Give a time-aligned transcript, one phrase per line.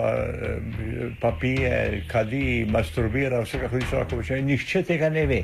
[0.00, 0.16] Pa,
[1.20, 4.42] pa pije, kadi, masturbira, vse kako se lahko počne.
[4.42, 5.42] Nihče tega ne ve.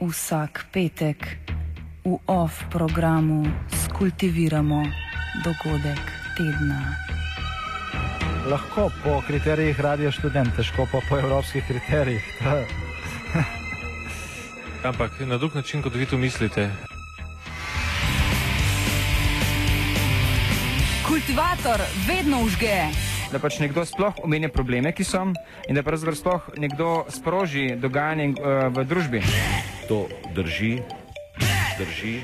[0.00, 1.26] Vsak petek
[2.04, 3.42] v off programu
[3.84, 4.84] skultiviramo
[5.44, 6.04] dogodek
[6.36, 6.80] tedna.
[8.46, 12.22] Lahko po kriterijih radio študent, težko pa po evropskih kriterijih.
[14.84, 16.70] Ampak na drug način, kot vi to mislite.
[21.14, 22.90] Kultivator vedno užge.
[23.30, 25.20] Da pač nekdo sploh omenja probleme, ki so,
[25.70, 29.20] in da pravzaprav sploh nekdo sproži dogajanje uh, v družbi.
[29.86, 30.82] To drži,
[31.78, 32.18] drži.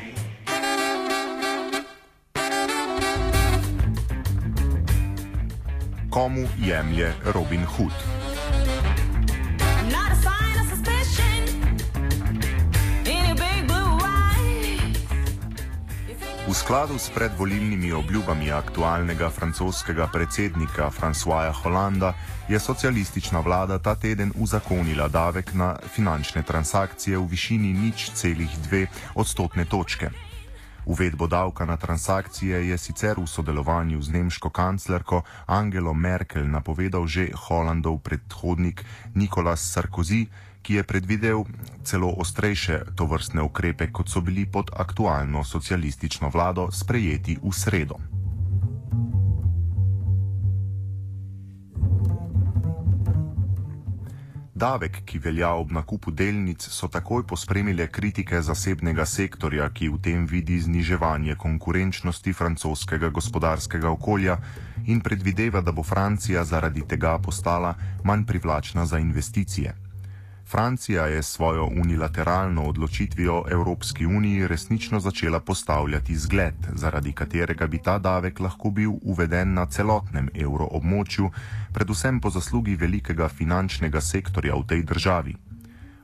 [6.11, 8.20] Komu jemlje Robin Hood?
[16.51, 22.15] V skladu s predvolilnimi obljubami aktualnega francoskega predsednika Françoisa Hollanda
[22.49, 28.87] je socialistična vlada ta teden uzakonila davek na finančne transakcije v višini nič celih dve
[29.15, 30.11] odstotne točke.
[30.87, 37.31] Uvedbo davka na transakcije je sicer v sodelovanju z nemško kanclerko Angelo Merkel napovedal že
[37.47, 38.83] Hollandov predhodnik
[39.15, 40.27] Nikolas Sarkozy,
[40.63, 41.45] ki je predvidel
[41.83, 48.01] celo ostrejše tovrstne ukrepe, kot so bili pod aktualno socialistično vlado sprejeti v sredo.
[54.61, 60.27] Davek, ki velja ob nakupu delnic, so takoj pospremile kritike zasebnega sektorja, ki v tem
[60.29, 64.37] vidi zniževanje konkurenčnosti francoskega gospodarskega okolja
[64.85, 67.73] in predvideva, da bo Francija zaradi tega postala
[68.05, 69.90] manj privlačna za investicije.
[70.51, 77.99] Francija je svojo unilateralno odločitvijo Evropski uniji resnično začela postavljati zgled, zaradi katerega bi ta
[77.99, 81.31] davek lahko bil uveden na celotnem evroobmočju,
[81.73, 85.37] predvsem po zaslugi velikega finančnega sektorja v tej državi.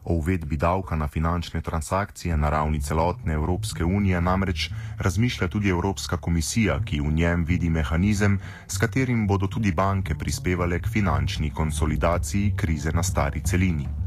[0.04, 6.16] O uvedbi davka na finančne transakcije na ravni celotne Evropske unije namreč razmišlja tudi Evropska
[6.16, 12.54] komisija, ki v njem vidi mehanizem, s katerim bodo tudi banke prispevale k finančni konsolidaciji
[12.56, 14.05] krize na stari celini.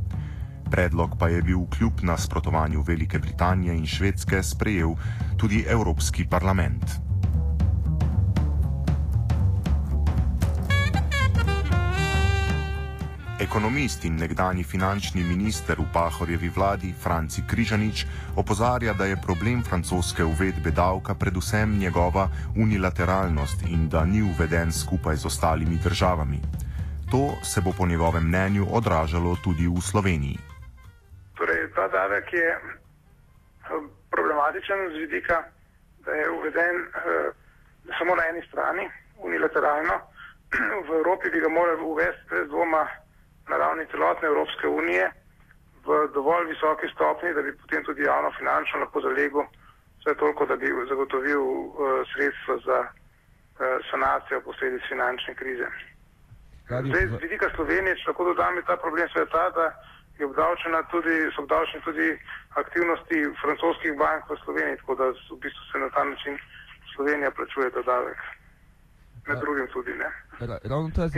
[0.70, 4.96] Predlog pa je bil kljub nasprotovanju Velike Britanije in Švedske sprejel
[5.38, 7.10] tudi Evropski parlament.
[13.40, 20.24] Ekonomist in nekdani finančni minister v Pahorjevi vladi Franci Križanič opozarja, da je problem francoske
[20.24, 26.40] uvedbe davka predvsem njegova unilateralnost in da ni uveden skupaj z ostalimi državami.
[27.12, 30.49] To se bo po njegovem mnenju odražalo tudi v Sloveniji.
[31.92, 32.60] Davek je
[34.12, 35.44] problematičen z vidika,
[36.06, 37.32] da je uveden eh,
[37.98, 39.96] samo na eni strani, unilateralno.
[40.88, 42.88] V Evropi bi ga morali uvesti brez dvoma
[43.50, 45.12] na ravni celotne Evropske unije
[45.86, 49.44] v dovolj visoki stopni, da bi potem tudi javno finančno lahko zalegel
[50.00, 51.72] vse toliko, da bi zagotovil uh,
[52.12, 52.92] sredstva za uh,
[53.92, 55.68] sanacijo posledic finančne krize.
[56.70, 59.66] Zdaj, z vidika Slovenije, če lahko dodam, je ta problem sve ta, da
[60.20, 62.08] je obdavčena tudi, so obdavčene tudi
[62.62, 66.38] aktivnosti francoskih bank v Sloveniji, tako da v bistvu se na ta način
[66.96, 68.20] Slovenija plačuje ta davek.
[69.28, 70.10] Med drugim tudi ne.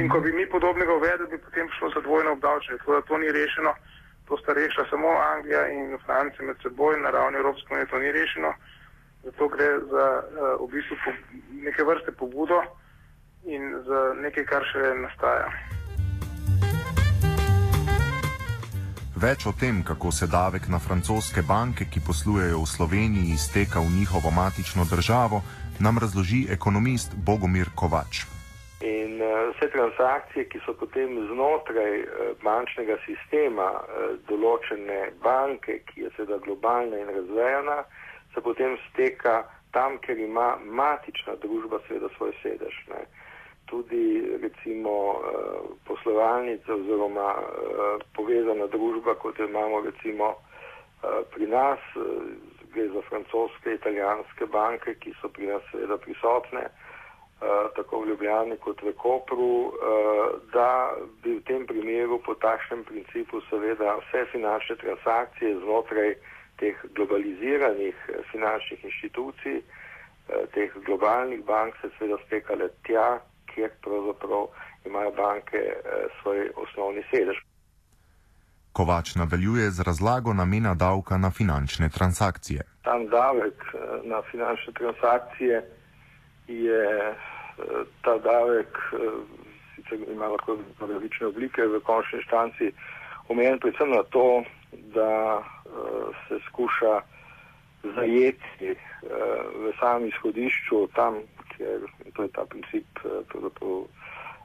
[0.02, 2.78] In ko bi mi podobnega uvedli, bi potem šlo za dvojno obdavčenje.
[2.78, 3.74] Tako da to ni rešeno,
[4.28, 8.12] to sta rešila samo Anglija in Francija med seboj, na ravni Evropske unije to ni
[8.12, 8.54] rešeno.
[9.24, 11.12] Zato gre za uh, v bistvu po,
[11.52, 12.62] neke vrste pobudo
[13.44, 15.81] in za nekaj, kar še nastaja.
[19.22, 23.94] Več o tem, kako se davek na francoske banke, ki poslujejo v Sloveniji, izteka v
[23.98, 25.44] njihovo matično državo,
[25.78, 28.24] nam razloži ekonomist Bogomir Kovač.
[28.82, 36.08] In uh, vse transakcije, ki so potem znotraj uh, bančnega sistema uh, določene banke, ki
[36.08, 37.78] je seveda globalna in razvejana,
[38.34, 39.44] se potem steka
[39.78, 42.74] tam, ker ima matična družba seveda svoj sedež.
[42.90, 43.06] Ne.
[43.72, 44.06] Tudi
[44.44, 45.24] recimo uh,
[45.88, 51.80] poslovalnice oziroma uh, povezana družba, kot jo imamo recimo uh, pri nas,
[52.74, 56.70] gre za francoske, italijanske banke, ki so pri nas seveda prisotne.
[57.76, 59.74] tako v Ljubljani kot v Kopru,
[60.54, 60.94] da
[61.24, 66.14] bi v tem primeru po takšnem principu seveda vse finančne transakcije znotraj
[66.62, 67.98] teh globaliziranih
[68.32, 69.62] finančnih inštitucij,
[70.54, 73.20] teh globalnih bank se seveda stekale tja,
[73.56, 74.48] kjer pravzaprav
[74.86, 75.62] imajo banke
[76.22, 77.38] svoj osnovni sedež.
[78.72, 82.62] Kovač nadaljuje z razlago namena davka na finančne transakcije.
[82.84, 83.64] Tam davek
[84.04, 85.64] na finančne transakcije
[86.48, 87.16] je
[88.02, 88.78] ta davek,
[89.76, 92.72] sicer ima lahko različne oblike, v končni inštanci
[93.28, 94.44] omejen predvsem na to,
[94.96, 95.44] da
[96.28, 97.02] se skuša
[97.96, 98.76] zajeti
[99.62, 101.16] v samem izhodišču, tam,
[101.62, 101.80] kjer
[102.14, 102.86] to je ta princip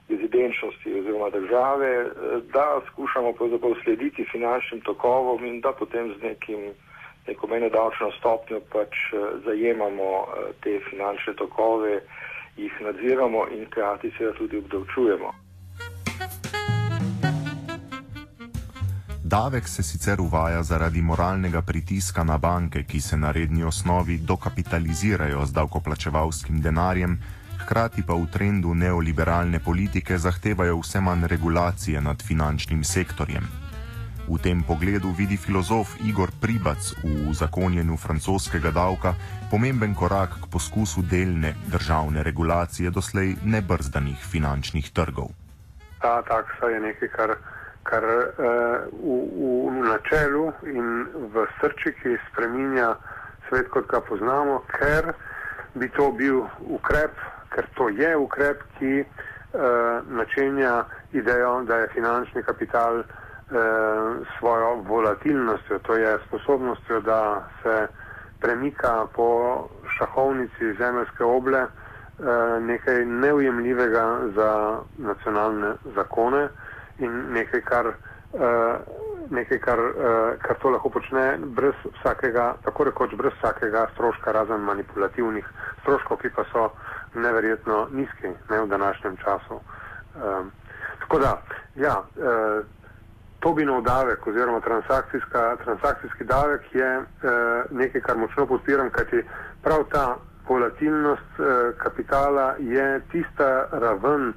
[0.09, 2.11] rezidenčnosti oziroma države,
[2.53, 3.35] da skušamo
[3.85, 6.61] slediti finančnim tokovom in da potem z nekim
[7.27, 8.95] neko mene davčno stopnjo pač
[9.45, 10.27] zajemamo
[10.63, 12.01] te finančne tokove,
[12.57, 15.46] jih nadziramo in hkrati seveda tudi obdavčujemo.
[19.27, 25.47] Davek se sicer uvaja zaradi moralnega pritiska na banke, ki se na redni osnovi dokapitalizirajo
[25.47, 27.17] z davkoplačevalskim denarjem,
[27.59, 33.49] hkrati pa v trendu neoliberalne politike zahtevajo vse manj regulacije nad finančnim sektorjem.
[34.29, 39.15] V tem pogledu vidi filozof Igor Pribac v zakonjenju francoskega davka
[39.51, 45.35] pomemben korak k poskusu delne državne regulacije doslej nebrzdanih finančnih trgov.
[45.99, 47.35] Ta taksa je nekaj, kar,
[47.89, 48.27] kar uh,
[48.93, 52.97] v, v načelu in v srčiki spreminja
[53.49, 55.15] svet, kot ga poznamo, ker
[55.75, 57.15] bi to bil ukrep,
[57.55, 63.05] ker to je ukrep, ki uh, načenja idejo, da je finančni kapital
[64.39, 67.87] svojo volatilnostjo, to je sposobnostjo, da se
[68.43, 69.29] premika po
[69.99, 71.67] šahovnici zemeljske oble,
[72.61, 76.49] nekaj neujemljivega za nacionalne zakone
[76.99, 77.93] in nekaj, kar,
[79.31, 79.81] nekaj, kar,
[80.43, 85.47] kar to lahko počne brez vsakega, tako rekoč brez vsakega stroška, razen manipulativnih
[85.81, 86.71] stroškov, ki pa so
[87.15, 89.61] neverjetno nizki ne, v današnjem času.
[91.01, 91.43] Tako da,
[91.77, 91.99] ja,
[93.47, 94.61] Tobinov davek oziroma
[95.65, 97.05] transakcijski davek je eh,
[97.71, 99.23] nekaj, kar močno podpiram, kajti
[99.63, 100.17] prav ta
[100.49, 104.33] volatilnost eh, kapitala je tista raven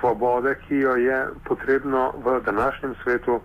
[0.00, 3.40] svobode, ki jo je potrebno v današnjem svetu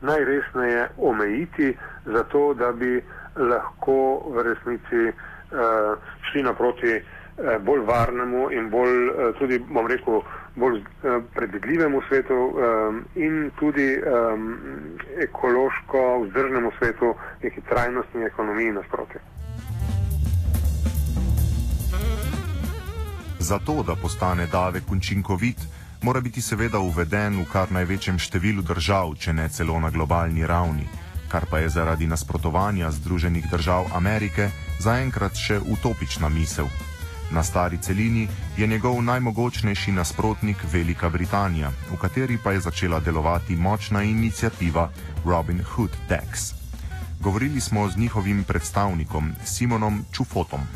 [0.00, 3.02] najresneje omejiti, zato da bi
[3.36, 5.14] lahko v resnici eh,
[6.22, 7.02] šli naproti eh,
[7.58, 10.22] bolj varnemu in bolj, eh, tudi, bom rekel,
[10.56, 14.58] bolj uh, predvidljivemu svetu um, in tudi um,
[15.20, 19.20] ekološko vzdržnemu svetu, neki trajnostni ekonomiji nasprotje.
[23.46, 25.56] Zato, da postane davek učinkovit,
[26.02, 30.88] mora biti seveda uveden v kar največjem številu držav, če ne celo na globalni ravni,
[31.30, 34.48] kar pa je zaradi nasprotovanja Združenih držav Amerike
[34.82, 36.66] zaenkrat še utopična misel.
[37.30, 38.26] Na stari celini
[38.58, 44.88] je njegov najmogočnejši nasprotnik Velika Britanija, v kateri pa je začela delovati močna inicijativa
[45.22, 46.50] Robin Hood Tax.
[47.22, 50.66] Govorili smo z njihovim predstavnikom Simonom Čufotom.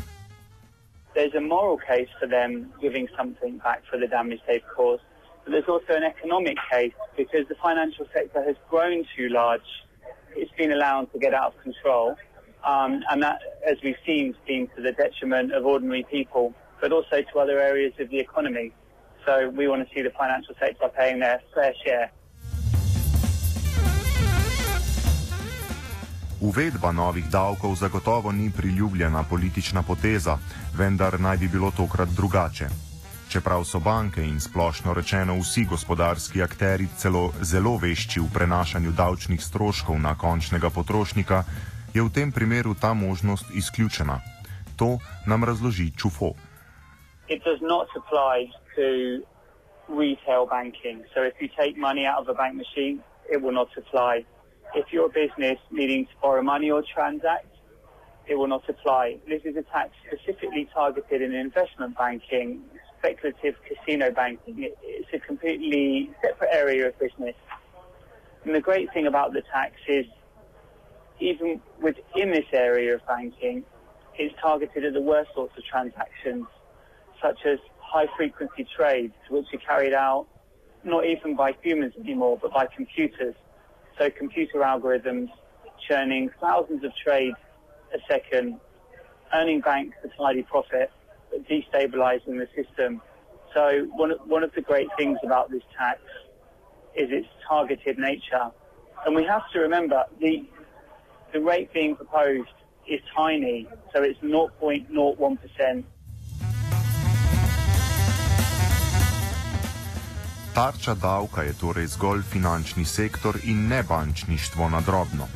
[1.13, 5.03] There's a moral case for them giving something back for the damage they've caused,
[5.43, 9.61] but there's also an economic case because the financial sector has grown too large.
[10.35, 12.15] It's been allowed to get out of control.
[12.63, 16.93] Um, and that, as we've seen, has been to the detriment of ordinary people, but
[16.93, 18.71] also to other areas of the economy.
[19.25, 22.11] So we want to see the financial sector paying their fair share.
[26.41, 30.37] Uvedba novih davkov zagotovo ni priljubljena politična poteza,
[30.77, 32.65] vendar naj bi bilo tokrat drugače.
[33.29, 39.43] Čeprav so banke in splošno rečeno vsi gospodarski akteri celo zelo vešči v prenašanju davčnih
[39.43, 41.43] stroškov na končnega potrošnika,
[41.93, 44.19] je v tem primeru ta možnost izključena.
[44.75, 46.33] To nam razloži Čufo.
[47.29, 48.87] It does not apply to
[50.01, 51.05] retail banking.
[51.13, 52.97] So if you take money out of a bank machine,
[53.29, 54.25] it will not apply.
[54.73, 57.47] If you're business needing to borrow money or transact,
[58.27, 59.17] it will not apply.
[59.27, 62.61] This is a tax specifically targeted in investment banking,
[62.97, 64.71] speculative casino banking.
[64.81, 67.35] It's a completely separate area of business.
[68.45, 70.05] And the great thing about the tax is
[71.19, 73.63] even within this area of banking,
[74.17, 76.45] it's targeted at the worst sorts of transactions,
[77.21, 80.27] such as high frequency trades, which are carried out
[80.83, 83.35] not even by humans anymore, but by computers.
[83.97, 85.29] So computer algorithms
[85.87, 87.37] churning thousands of trades
[87.93, 88.59] a second,
[89.33, 90.91] earning banks a tidy profit,
[91.29, 93.01] but destabilizing the system.
[93.53, 95.99] So one, one of the great things about this tax
[96.95, 98.51] is its targeted nature.
[99.05, 100.45] And we have to remember the,
[101.33, 102.49] the rate being proposed
[102.87, 105.83] is tiny, so it's 0.01%.
[110.51, 115.27] Tarča davka je torej zgolj finančni sektor in ne bančništvo na drobno.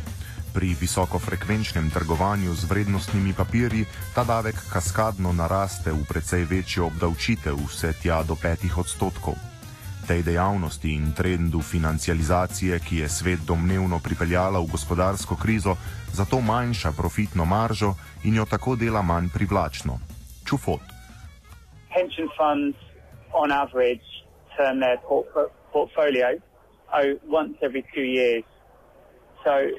[0.53, 7.93] Pri visokofrekvenčnem trgovanju z vrednostnimi papirji ta davek kaskadno naraste v precej večjo obdavčitev, vse
[8.03, 9.39] tja do petih odstotkov.
[10.07, 15.75] Tej dejavnosti in trendu financializacije, ki je svet domnevno pripeljala v gospodarsko krizo,
[16.13, 19.99] zato manjša profitno maržo in jo tako dela manj privlačno.
[20.45, 20.83] Čufot.
[21.95, 22.77] Pension funds,
[23.33, 24.24] on average,
[24.57, 25.27] turn their port-
[25.71, 26.39] portfolio
[26.93, 28.43] oh, once every two years.
[29.43, 29.69] So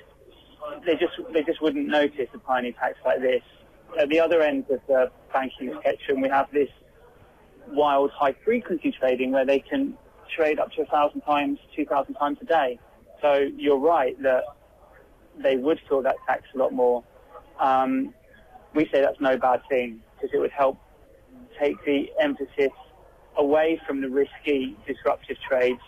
[0.85, 3.43] they just they just wouldn't notice a tiny tax like this.
[3.99, 6.69] At the other end of the banking spectrum, we have this
[7.69, 9.97] wild high frequency trading where they can
[10.35, 12.79] trade up to a thousand times, two thousand times a day.
[13.23, 14.45] So you're right that
[15.39, 17.05] they would feel that tax a lot more.
[17.61, 18.15] Um,
[18.75, 20.79] we say that's no bad thing because it would help
[21.59, 22.73] take the emphasis
[23.39, 25.85] away from the risky, disruptive trades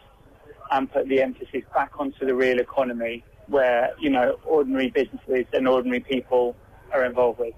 [0.71, 5.67] and put the emphasis back onto the real economy where, you know, ordinary businesses and
[5.67, 6.55] ordinary people
[6.93, 7.55] are involved with.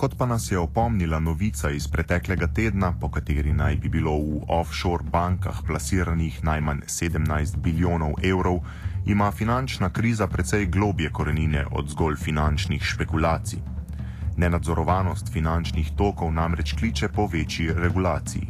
[0.00, 4.38] Kot pa nas je opomnila novica iz preteklega tedna, po kateri naj bi bilo v
[4.48, 8.62] offshore bankah plasiranih najmanj 17 bilijonov evrov,
[9.06, 13.79] ima finančna kriza precej globje korenine od zgolj finančnih špekulacij.
[14.36, 18.48] Nenadzorovanost finančnih tokov namreč kliče po večji regulaciji.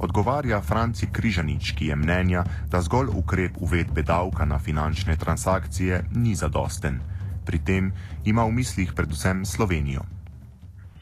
[0.00, 6.34] Odgovarja Franci Križanič, ki je mnenja, da zgolj ukrep uvedbe davka na finančne transakcije ni
[6.34, 7.00] zadosten.
[7.46, 7.90] Pri tem
[8.24, 10.06] ima v mislih predvsem Slovenijo.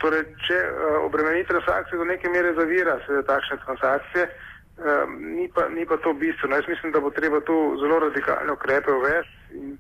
[0.01, 5.69] Torej, če uh, obremeni transakcije do neke mere zavira se takšne transakcije, um, ni, pa,
[5.69, 6.57] ni pa to bistveno.
[6.57, 9.77] Jaz mislim, da bo treba tu zelo radikalne ukrepe uvesti in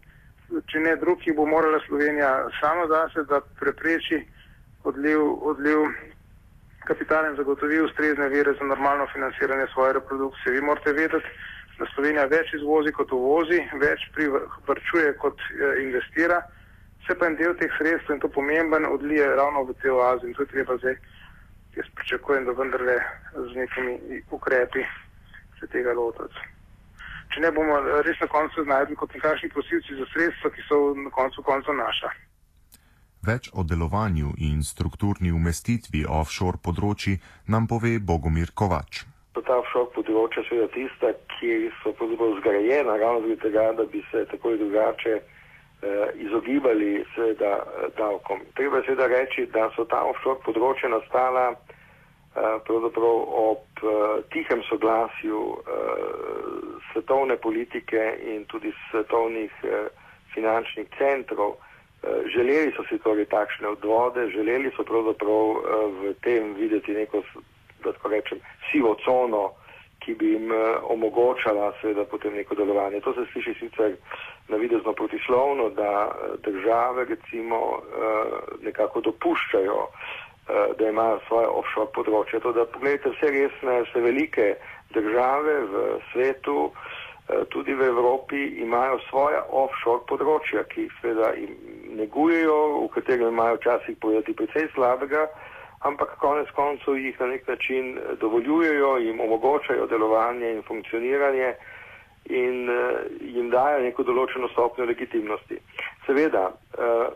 [0.70, 4.20] če ne drugi, bo morala Slovenija sama zase, da prepreči
[4.88, 5.84] odliv, odliv
[6.86, 10.52] kapitala in zagotovi ustrezne vire za normalno financiranje svoje reprodukcije.
[10.52, 11.30] Vi morate vedeti,
[11.78, 16.42] da Slovenija več izvozi kot uvozi, več privrčuje kot uh, investira
[17.06, 20.34] se pa en del teh sredstev in to pomemben odlije ravno v te oaze in
[20.34, 20.96] to je treba zdaj,
[21.76, 22.98] jaz pričakujem, da vendarle
[23.34, 24.82] z nekimi ukrepi
[25.60, 26.40] se tega lotiti.
[27.34, 31.10] Če ne bomo res na koncu znajdli kot nekakšni prosilci za sredstva, ki so na
[31.10, 32.10] koncu konca naša.
[33.26, 37.16] Več o delovanju in strukturni umestitvi offshore področji
[37.50, 39.02] nam pove Bogomir Kovač.
[39.34, 41.92] Ta offshore področja so tista, ki so
[42.38, 45.16] zgrajena ravno zaradi tega, da bi se tako in drugače
[46.22, 47.52] izogibali seveda
[47.98, 48.40] davkom.
[48.54, 51.50] Treba seveda reči, da so ta offshore področja nastala
[52.36, 53.84] pravzaprav ob
[54.32, 55.42] tihem soglasju
[56.92, 58.02] svetovne politike
[58.34, 59.52] in tudi svetovnih
[60.34, 61.56] finančnih centrov.
[62.34, 65.62] Želeli so si torej takšne odvode, želeli so pravzaprav
[66.00, 67.22] v tem videti neko,
[67.84, 68.38] da tako rečem,
[68.70, 69.50] sivo cono,
[69.98, 73.00] ki bi jim omogočala seveda potem neko delovanje.
[73.00, 73.96] To se sliši sicer
[74.48, 76.12] navidezno protislovno, da
[76.44, 77.82] države recimo
[78.62, 79.80] nekako dopuščajo,
[80.78, 82.40] da imajo svoje offshore področje.
[82.40, 84.46] To, da pogledajte vse resne, vse velike
[84.94, 85.82] države v
[86.12, 86.70] svetu,
[87.50, 91.32] tudi v Evropi, imajo svoja offshore področja, ki seveda
[91.96, 95.26] negujejo, v katerem imajo včasih povedati precej slabega,
[95.80, 101.54] ampak konec koncev jih na nek način dovoljujejo, jim omogočajo delovanje in funkcioniranje
[102.24, 102.76] in uh,
[103.20, 105.60] jim dajo neko določeno stopnjo legitimnosti.
[106.06, 107.06] Seveda, uh,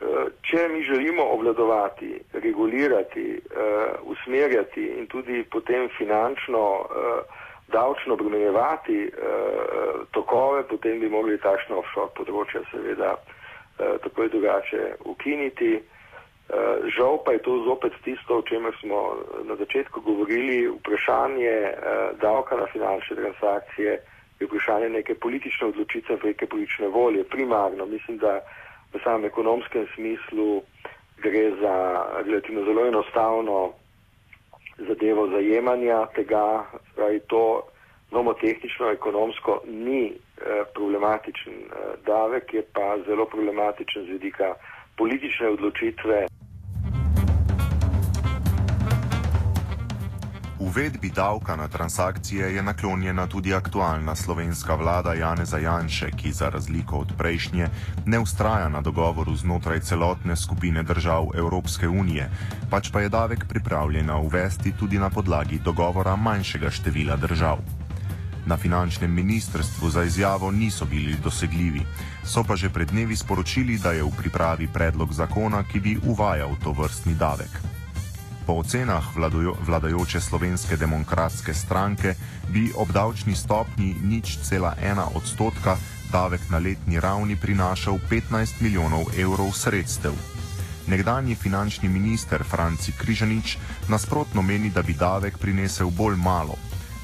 [0.00, 9.10] uh, če mi želimo obvladovati, regulirati, uh, usmerjati in tudi potem finančno, uh, davčno obremenjevati
[9.10, 13.36] uh, tokove, potem bi mogli takšno offshore področje seveda uh,
[13.76, 15.80] tako in drugače ukiniti.
[16.46, 22.20] Uh, žal pa je to zopet tisto, o čemer smo na začetku govorili, vprašanje uh,
[22.20, 23.98] davka na finančne transakcije,
[24.40, 27.24] je vprašanje neke politične odločitve, neke politične volje.
[27.24, 28.40] Primarno mislim, da
[28.92, 30.62] v samem ekonomskem smislu
[31.18, 33.72] gre za relativno zelo enostavno
[34.78, 36.64] zadevo zajemanja tega,
[36.94, 37.62] pravi to
[38.10, 40.25] nomotehnično, ekonomsko ni eh,
[40.74, 44.54] problematičen eh, davek, je pa zelo problematičen z vidika
[44.96, 46.26] politične odločitve.
[50.58, 56.96] Uvedbi davka na transakcije je naklonjena tudi aktualna slovenska vlada Janeza Janše, ki za razliko
[56.96, 57.68] od prejšnje
[58.06, 62.30] ne ustraja na dogovoru znotraj celotne skupine držav Evropske unije,
[62.70, 67.85] pač pa je davek pripravljena uvesti tudi na podlagi dogovora manjšega števila držav.
[68.46, 71.82] Na finančnem ministrstvu za izjavo niso bili dosegljivi,
[72.24, 76.54] so pa že pred dnevi sporočili, da je v pripravi predlog zakona, ki bi uvajal
[76.64, 77.50] to vrstni davek.
[78.46, 82.14] Po ocenah vladajo, vladajoče slovenske demokratske stranke
[82.48, 85.76] bi ob davčni stopni nič cela ena odstotka
[86.12, 90.14] davek na letni ravni prinašal 15 milijonov evrov sredstev.
[90.86, 96.54] Nekdanji finančni minister Franci Križanič nasprotno meni, da bi davek prinesel bolj malo,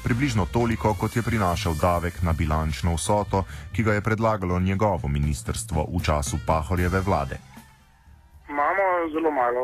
[0.03, 3.43] približno toliko, kot je prinašal davek na bilančno vsoto,
[3.73, 7.37] ki ga je predlagalo njegovo ministrstvo v času Pahorjeve vlade.
[8.49, 8.83] Imamo
[9.13, 9.63] zelo malo.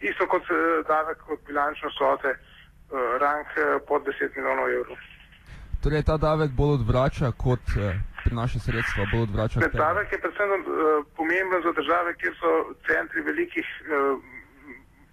[0.00, 2.38] Isto kot eh, davek od bilančne vsote, eh,
[3.24, 4.96] rank eh, pod 10 milijonov evrov.
[5.82, 7.64] Torej, ta davek bolj odvrača, kot
[8.24, 9.60] prinaša sredstva, bolj odvrača.
[9.60, 10.64] Ne, davek je predvsem uh,
[11.16, 12.52] pomemben za države, kjer so
[12.88, 14.16] centri velikih uh,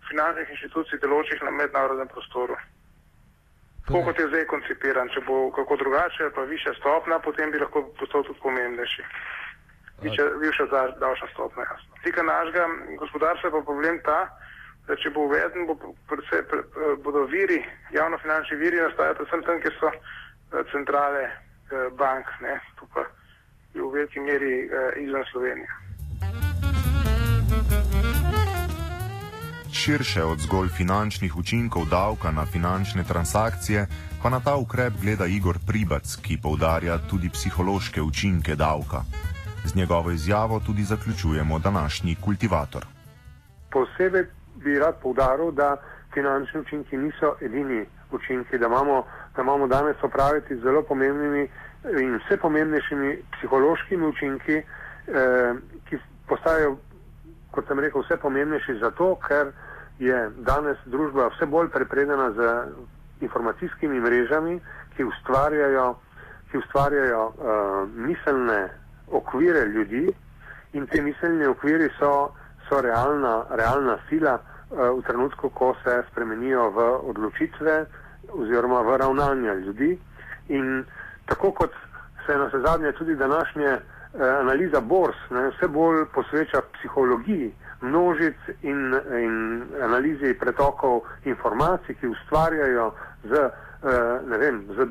[0.10, 2.56] finančnih inštitucij deločih na mednarodnem prostoru.
[3.88, 7.84] Tako kot je zdaj koncipiran, če bo kako drugače, pa više stopna, potem bi lahko
[8.00, 9.04] postal tudi pomembnejši.
[10.02, 10.66] Višja, višja
[11.00, 11.98] davčna stopna, jasno.
[12.04, 12.68] Tika našega
[13.00, 14.20] gospodarstva je pa problem ta,
[14.88, 15.76] da če bo uveden, bo
[16.10, 16.62] predvsej, pre,
[17.04, 17.60] bodo viri,
[17.94, 19.92] javnofinančni viri nastajati predvsem tam, kjer so
[20.72, 21.30] centrale
[21.98, 23.06] bank, ne, tu pa
[23.74, 24.56] je v veliki meri
[25.04, 25.91] izven Slovenije.
[29.82, 33.88] Širše od zgolj finančnih učinkov davka na finančne transakcije,
[34.24, 39.02] pa na ta ukrep gleda Igor Pribac, ki poudarja tudi psihološke učinke davka.
[39.66, 42.86] Z njegovo izjavo tudi zaključujemo današnji kultivator.
[43.72, 45.78] Posebej bi rad poudaril, da
[46.14, 51.50] finančni učinki niso edini učinki, da imamo, da imamo danes opraviti z zelo pomembnimi
[52.02, 55.54] in vse pomembnejšimi psihološkimi učinki, eh,
[55.90, 55.98] ki
[56.28, 56.78] postajajo,
[57.52, 59.52] kot sem rekel, vse pomembnejši zato, ker
[60.02, 62.48] je danes družba vse bolj prepredena z
[63.22, 64.58] informacijskimi mrežami,
[64.96, 65.96] ki ustvarjajo,
[66.52, 67.36] ki ustvarjajo uh,
[67.96, 68.70] miselne
[69.12, 70.08] okvire ljudi
[70.74, 72.32] in te miselne okviri so,
[72.70, 77.86] so realna, realna sila uh, v trenutku, ko se spremenijo v odločitve
[78.34, 79.94] oziroma v ravnanja ljudi.
[80.50, 80.84] In
[81.30, 81.78] tako kot
[82.26, 88.36] se na vse zadnje tudi današnje uh, analiza bors ne, vse bolj posveča psihologiji, množic
[88.62, 88.94] in,
[89.24, 92.92] in analizi pretokov informacij, ki ustvarjajo
[93.24, 94.88] z, eh, vem, z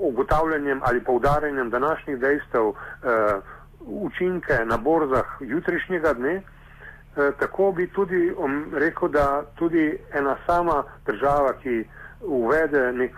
[0.00, 3.40] ugotavljanjem ali poudarjanjem današnjih dejstev eh,
[3.80, 6.34] učinke na borzah jutrišnjega dne.
[6.36, 8.34] Eh, tako bi tudi
[8.72, 11.84] rekel, da tudi ena sama država, ki
[12.20, 13.16] uvede nek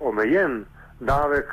[0.00, 0.64] omejen
[1.00, 1.48] davek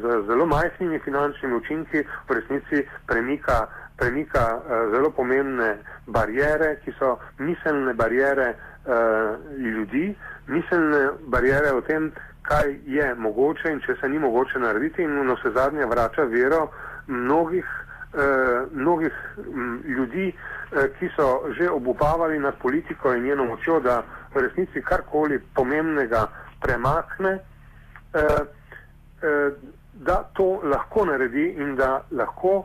[0.00, 7.18] z zelo majhnimi finančnimi učinki, v resnici premika premika uh, zelo pomembne barijere, ki so
[7.38, 10.14] miselne barijere uh, ljudi,
[10.46, 15.34] miselne barijere o tem, kaj je mogoče in če se ni mogoče narediti in na
[15.34, 16.68] vse zadnje vrača vero
[17.06, 23.80] mnogih, uh, mnogih m, ljudi, uh, ki so že obupavali nad politiko in njeno močjo,
[23.80, 24.02] da
[24.34, 26.26] v resnici karkoli pomembnega
[26.60, 27.38] premakne.
[28.14, 28.55] Uh,
[29.92, 32.64] da to lahko naredi in da lahko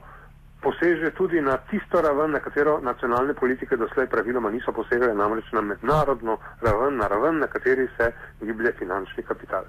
[0.62, 5.62] poseže tudi na tisto raven, na katero nacionalne politike doslej praviloma niso posegale, namreč na
[5.62, 9.64] mednarodno raven, na raven, na kateri se giblje finančni kapital.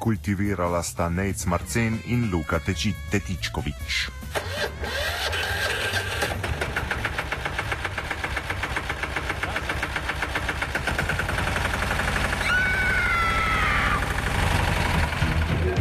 [0.00, 4.08] Kultivirala sta Nec Marcen in Luka Teči Tetičkovič.